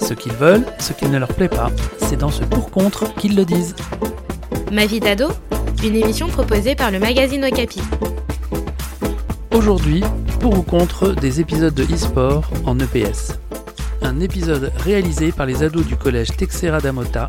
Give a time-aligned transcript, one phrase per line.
[0.00, 3.44] Ce qu'ils veulent, ce qui ne leur plaît pas, c'est dans ce pour-contre qu'ils le
[3.44, 3.74] disent.
[4.72, 5.28] Ma vie d'ado,
[5.84, 7.80] une émission proposée par le magazine Okapi.
[9.52, 10.02] Aujourd'hui,
[10.40, 13.38] pour ou contre des épisodes de e-sport en EPS.
[14.02, 17.28] Un épisode réalisé par les ados du collège Texera d'Amota,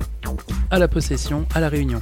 [0.71, 1.99] à la possession à la Réunion.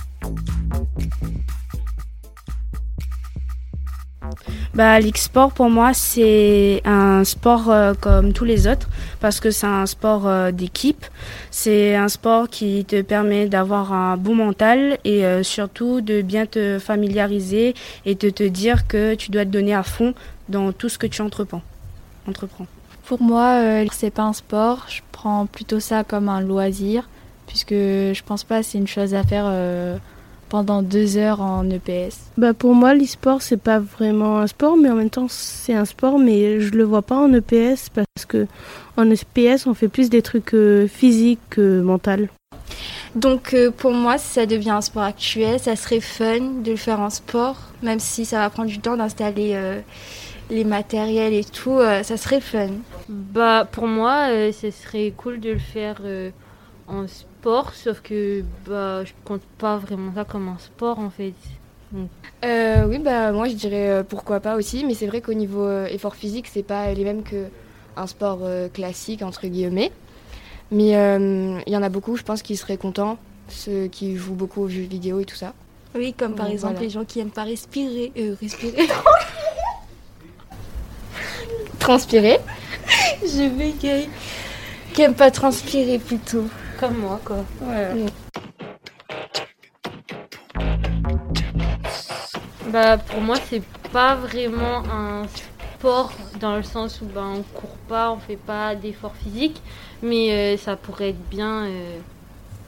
[4.74, 8.88] Bah, l'e-sport pour moi c'est un sport euh, comme tous les autres
[9.20, 11.06] parce que c'est un sport euh, d'équipe.
[11.52, 16.46] C'est un sport qui te permet d'avoir un bon mental et euh, surtout de bien
[16.46, 20.14] te familiariser et de te dire que tu dois te donner à fond
[20.48, 21.64] dans tout ce que tu entreprends.
[22.26, 22.68] entreprends.
[23.04, 23.60] Pour moi,
[23.92, 24.86] c'est pas un sport.
[24.88, 27.10] Je prends plutôt ça comme un loisir,
[27.46, 29.52] puisque je pense pas c'est une chose à faire
[30.52, 32.18] pendant deux heures en EPS.
[32.38, 35.86] Bah pour moi, l'e-sport, c'est pas vraiment un sport, mais en même temps, c'est un
[35.86, 38.48] sport, mais je le vois pas en EPS parce que
[38.98, 42.28] en EPS, on fait plus des trucs euh, physiques que mental.
[43.16, 46.78] Donc euh, pour moi, si ça devient un sport actuel, ça serait fun de le
[46.78, 49.80] faire en sport, même si ça va prendre du temps d'installer euh,
[50.52, 52.70] les matériels et tout, euh, ça serait fun.
[53.10, 56.30] Bah pour moi, euh, ce serait cool de le faire euh,
[56.88, 57.31] en sport,
[57.74, 61.34] sauf que bah je compte pas vraiment ça comme un sport en fait.
[62.46, 65.66] Euh, oui, bah moi je dirais euh, pourquoi pas aussi, mais c'est vrai qu'au niveau
[65.66, 67.48] euh, effort physique, c'est pas les mêmes que
[67.98, 69.92] un sport euh, classique entre guillemets.
[70.72, 73.18] Mais euh, il y en a beaucoup, je pense, qui seraient contents,
[73.50, 75.54] ceux qui jouent beaucoup aux jeux vidéo et tout ça.
[75.94, 76.88] Oui, comme par exemple voilà.
[76.88, 78.88] les gens qui aiment pas respirer, euh, respirer.
[81.80, 82.40] Transpirer.
[83.22, 84.08] Je bégaye.
[84.94, 86.46] Qui aiment pas transpirer plutôt.
[86.82, 87.46] Comme moi quoi.
[92.74, 93.62] Bah pour moi c'est
[93.94, 95.28] pas vraiment un
[95.78, 99.62] sport dans le sens où bah, on court pas, on fait pas d'efforts physiques,
[100.02, 102.00] mais euh, ça pourrait être bien euh,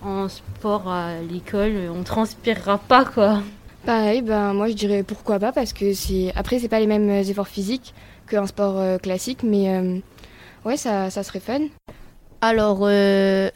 [0.03, 3.41] en sport à l'école, on transpirera pas quoi.
[3.83, 7.09] Pareil, ben moi je dirais pourquoi pas parce que c'est après c'est pas les mêmes
[7.09, 7.95] euh, efforts physiques
[8.29, 9.97] qu'un sport euh, classique, mais euh,
[10.65, 11.61] ouais ça, ça serait fun.
[12.41, 13.49] Alors, euh,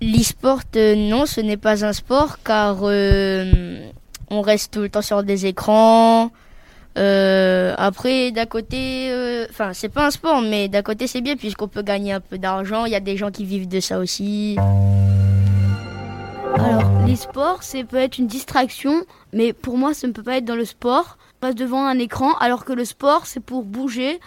[0.00, 3.88] l'e-sport, euh, non, ce n'est pas un sport car euh,
[4.30, 6.30] on reste tout le temps sur des écrans.
[6.98, 9.10] Euh, après, d'un côté,
[9.50, 12.38] enfin, c'est pas un sport, mais d'un côté, c'est bien puisqu'on peut gagner un peu
[12.38, 12.86] d'argent.
[12.86, 14.56] Il y a des gens qui vivent de ça aussi.
[16.54, 19.04] Alors, l'e-sport, c'est peut être une distraction,
[19.34, 21.18] mais pour moi, ça ne peut pas être dans le sport.
[21.36, 24.20] On passe devant un écran, alors que le sport, c'est pour bouger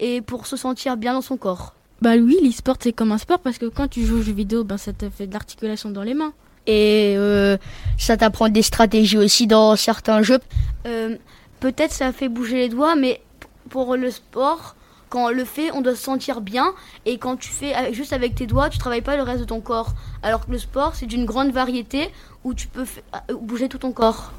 [0.00, 1.74] et pour se sentir bien dans son corps.
[2.04, 4.62] Bah oui, l'e-sport c'est comme un sport parce que quand tu joues aux jeux vidéo,
[4.62, 6.34] ben ça te fait de l'articulation dans les mains.
[6.66, 7.56] Et euh,
[7.96, 10.40] ça t'apprend des stratégies aussi dans certains jeux.
[10.86, 11.16] Euh,
[11.60, 13.22] Peut-être ça fait bouger les doigts, mais
[13.70, 14.76] pour le sport,
[15.08, 16.74] quand on le fait, on doit se sentir bien.
[17.06, 19.46] Et quand tu fais avec- juste avec tes doigts, tu travailles pas le reste de
[19.46, 19.94] ton corps.
[20.22, 22.10] Alors que le sport, c'est d'une grande variété
[22.44, 24.32] où tu peux euh, bouger tout ton corps.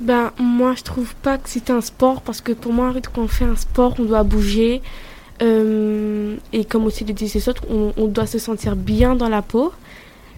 [0.00, 3.28] Ben moi, je trouve pas que c'est un sport parce que pour moi, quand on
[3.28, 4.80] fait un sport, on doit bouger.
[5.42, 9.42] Euh, et comme aussi le disent les autres, on, doit se sentir bien dans la
[9.42, 9.72] peau.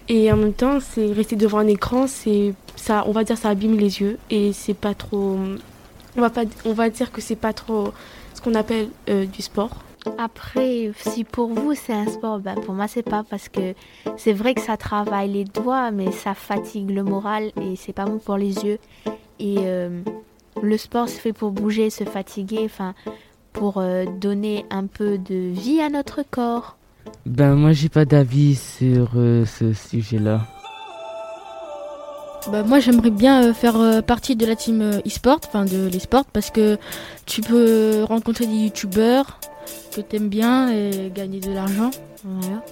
[0.07, 3.49] Et en même temps, c'est rester devant un écran, c'est ça, on va dire ça
[3.49, 5.37] abîme les yeux et c'est pas trop.
[6.15, 7.91] On va pas, on va dire que c'est pas trop
[8.33, 9.71] ce qu'on appelle euh, du sport.
[10.19, 13.73] Après, si pour vous c'est un sport, ben pour moi c'est pas parce que
[14.15, 18.05] c'est vrai que ça travaille les doigts, mais ça fatigue le moral et c'est pas
[18.05, 18.77] bon pour les yeux.
[19.39, 20.01] Et euh,
[20.61, 22.93] le sport c'est fait pour bouger, se fatiguer, enfin
[23.55, 26.77] pour euh, donner un peu de vie à notre corps.
[27.25, 30.41] Ben moi j'ai pas d'avis sur euh, ce sujet-là.
[32.51, 36.51] Bah moi j'aimerais bien euh, faire partie de la team e-sport, enfin de l'e-sport parce
[36.51, 36.77] que
[37.25, 39.39] tu peux rencontrer des youtubeurs
[39.95, 41.91] que t'aimes bien et gagner de l'argent.
[42.23, 42.63] Voilà.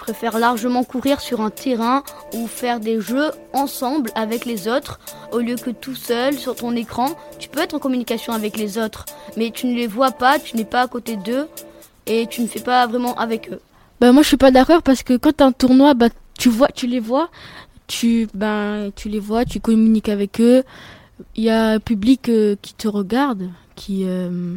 [0.00, 2.02] Préfère largement courir sur un terrain
[2.32, 4.98] ou faire des jeux ensemble avec les autres
[5.30, 7.10] au lieu que tout seul sur ton écran.
[7.38, 9.04] Tu peux être en communication avec les autres,
[9.36, 11.48] mais tu ne les vois pas, tu n'es pas à côté d'eux
[12.06, 13.60] et tu ne fais pas vraiment avec eux.
[14.00, 16.08] Bah moi je suis pas d'accord parce que quand t'as un tournoi, bah
[16.38, 17.28] tu vois, tu les vois,
[17.86, 20.64] tu ben tu les vois, tu communiques avec eux.
[21.36, 24.54] Il y a un public euh, qui te regarde, qui euh,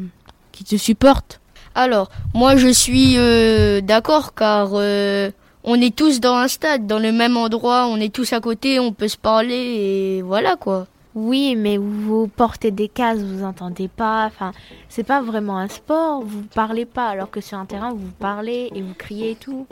[0.53, 1.41] qui te supporte.
[1.75, 5.31] Alors, moi je suis euh, d'accord car euh,
[5.63, 8.79] on est tous dans un stade, dans le même endroit, on est tous à côté,
[8.79, 10.87] on peut se parler et voilà quoi.
[11.15, 14.25] Oui, mais vous portez des casques, vous entendez pas.
[14.25, 14.51] Enfin,
[14.89, 16.23] c'est pas vraiment un sport.
[16.25, 19.67] Vous parlez pas, alors que sur un terrain, vous parlez et vous criez et tout.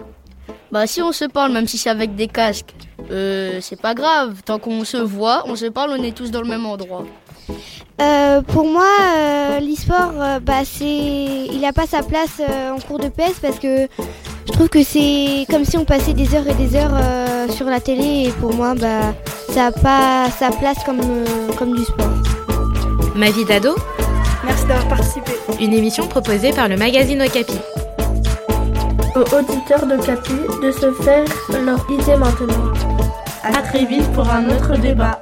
[0.72, 2.74] Bah si on se parle, même si c'est avec des casques,
[3.10, 4.42] euh, c'est pas grave.
[4.46, 7.06] Tant qu'on se voit, on se parle, on est tous dans le même endroit.
[8.02, 12.80] Euh, pour moi, euh, l'e-sport, euh, bah, c'est, il n'a pas sa place euh, en
[12.80, 13.88] cours de PS parce que
[14.48, 17.68] je trouve que c'est comme si on passait des heures et des heures euh, sur
[17.68, 19.14] la télé et pour moi, bah,
[19.50, 22.10] ça n'a pas sa place comme, euh, comme du sport.
[23.16, 23.76] Ma vie d'ado
[24.44, 25.34] Merci d'avoir participé.
[25.60, 27.60] Une émission proposée par le magazine Okapi.
[29.16, 30.34] Aux auditeurs de Capi
[30.64, 31.26] de se faire
[31.64, 32.72] leur idée maintenant.
[33.44, 35.22] À très vite pour un autre débat.